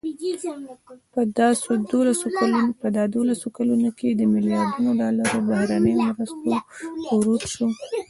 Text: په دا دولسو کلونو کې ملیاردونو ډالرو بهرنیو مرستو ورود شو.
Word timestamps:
په 2.81 2.87
دا 2.95 3.03
دولسو 3.15 3.47
کلونو 3.57 3.89
کې 3.97 4.07
ملیاردونو 4.33 4.91
ډالرو 5.01 5.37
بهرنیو 5.47 6.01
مرستو 6.07 6.51
ورود 7.15 7.43
شو. 7.53 7.67